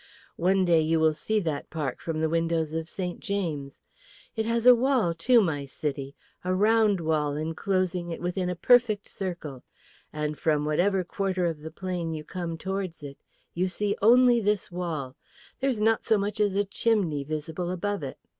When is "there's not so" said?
15.59-16.17